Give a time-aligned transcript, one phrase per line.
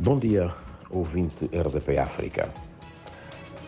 [0.00, 0.54] Bom dia,
[0.90, 2.48] ouvinte RDP África.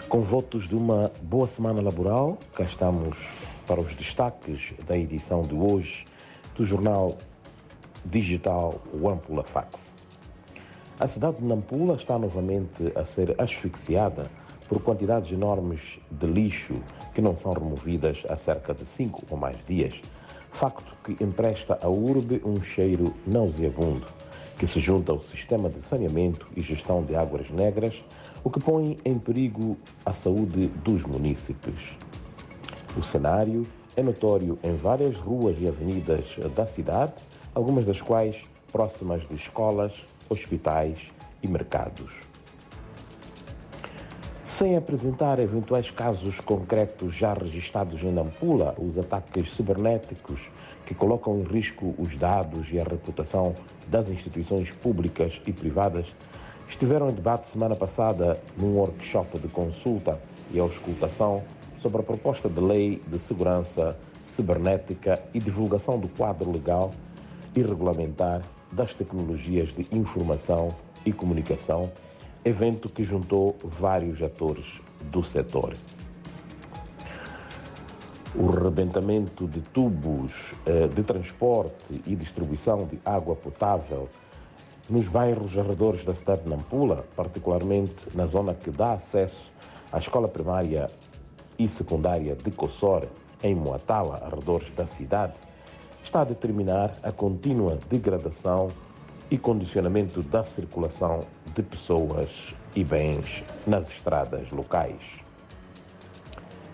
[0.08, 3.18] Com votos de uma boa semana laboral, cá estamos
[3.66, 6.06] para os destaques da edição de hoje
[6.54, 7.18] do jornal
[8.04, 9.96] digital Wampula Fax.
[11.00, 14.30] A cidade de Nampula está novamente a ser asfixiada
[14.68, 16.74] por quantidades enormes de lixo
[17.12, 20.00] que não são removidas há cerca de cinco ou mais dias,
[20.52, 24.19] facto que empresta à urbe um cheiro nauseabundo
[24.60, 28.04] que se junta ao sistema de saneamento e gestão de águas negras,
[28.44, 29.74] o que põe em perigo
[30.04, 31.96] a saúde dos munícipes.
[32.94, 37.14] O cenário é notório em várias ruas e avenidas da cidade,
[37.54, 38.36] algumas das quais
[38.70, 41.10] próximas de escolas, hospitais
[41.42, 42.29] e mercados.
[44.50, 50.50] Sem apresentar eventuais casos concretos já registrados em Nampula, os ataques cibernéticos
[50.84, 53.54] que colocam em risco os dados e a reputação
[53.86, 56.12] das instituições públicas e privadas
[56.68, 61.44] estiveram em debate semana passada num workshop de consulta e auscultação
[61.78, 66.90] sobre a proposta de lei de segurança cibernética e divulgação do quadro legal
[67.54, 70.74] e regulamentar das tecnologias de informação
[71.06, 71.88] e comunicação,
[72.44, 75.74] evento que juntou vários atores do setor.
[78.34, 84.08] O rebentamento de tubos eh, de transporte e distribuição de água potável
[84.88, 89.50] nos bairros arredores da cidade de Nampula, particularmente na zona que dá acesso
[89.92, 90.88] à escola primária
[91.58, 93.06] e secundária de Kossor,
[93.42, 95.34] em Moatala, arredores da cidade,
[96.02, 98.68] está a determinar a contínua degradação
[99.30, 101.20] e condicionamento da circulação
[101.54, 105.20] de pessoas e bens nas estradas locais.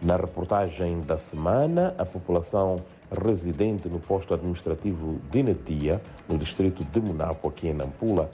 [0.02, 2.76] Na reportagem da semana, a população
[3.10, 8.28] residente no posto administrativo de Netia, no distrito de Monapo, aqui em Nampula,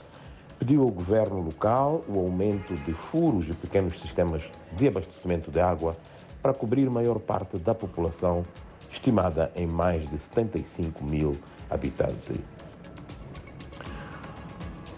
[0.59, 4.43] pediu ao governo local o aumento de furos e pequenos sistemas
[4.73, 5.95] de abastecimento de água
[6.41, 8.43] para cobrir maior parte da população,
[8.91, 11.37] estimada em mais de 75 mil
[11.69, 12.37] habitantes.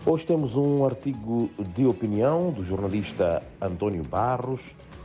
[0.08, 4.62] Hoje temos um artigo de opinião do jornalista António Barros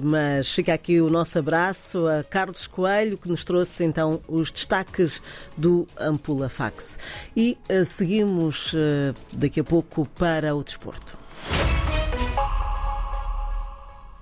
[0.00, 5.20] mas fica aqui o nosso abraço a Carlos Coelho, que nos trouxe então os destaques
[5.56, 7.00] do Ampula Fax.
[7.36, 11.25] E uh, seguimos uh, daqui a pouco para o desporto.